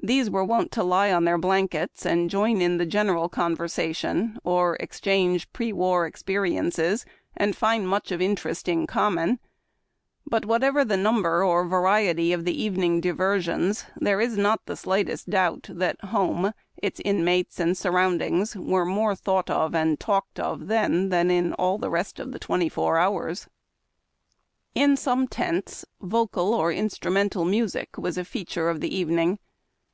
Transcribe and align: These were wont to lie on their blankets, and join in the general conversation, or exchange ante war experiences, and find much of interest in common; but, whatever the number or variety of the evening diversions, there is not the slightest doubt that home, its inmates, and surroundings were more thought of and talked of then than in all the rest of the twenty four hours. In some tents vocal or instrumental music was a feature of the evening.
These 0.00 0.30
were 0.30 0.44
wont 0.44 0.70
to 0.72 0.84
lie 0.84 1.12
on 1.12 1.24
their 1.24 1.36
blankets, 1.36 2.06
and 2.06 2.30
join 2.30 2.62
in 2.62 2.78
the 2.78 2.86
general 2.86 3.28
conversation, 3.28 4.38
or 4.44 4.76
exchange 4.76 5.48
ante 5.52 5.72
war 5.72 6.06
experiences, 6.06 7.04
and 7.36 7.54
find 7.54 7.86
much 7.86 8.12
of 8.12 8.22
interest 8.22 8.68
in 8.68 8.86
common; 8.86 9.40
but, 10.24 10.46
whatever 10.46 10.84
the 10.84 10.96
number 10.96 11.44
or 11.44 11.66
variety 11.66 12.32
of 12.32 12.44
the 12.44 12.58
evening 12.62 13.00
diversions, 13.00 13.84
there 14.00 14.20
is 14.20 14.38
not 14.38 14.64
the 14.64 14.76
slightest 14.76 15.28
doubt 15.28 15.66
that 15.68 16.02
home, 16.04 16.52
its 16.80 17.00
inmates, 17.04 17.58
and 17.58 17.76
surroundings 17.76 18.54
were 18.56 18.86
more 18.86 19.16
thought 19.16 19.50
of 19.50 19.74
and 19.74 19.98
talked 19.98 20.38
of 20.38 20.68
then 20.68 21.08
than 21.08 21.28
in 21.28 21.52
all 21.54 21.76
the 21.76 21.90
rest 21.90 22.20
of 22.20 22.30
the 22.30 22.38
twenty 22.38 22.68
four 22.68 22.96
hours. 22.98 23.48
In 24.76 24.96
some 24.96 25.26
tents 25.26 25.84
vocal 26.00 26.54
or 26.54 26.72
instrumental 26.72 27.44
music 27.44 27.98
was 27.98 28.16
a 28.16 28.24
feature 28.24 28.70
of 28.70 28.80
the 28.80 28.96
evening. 28.96 29.40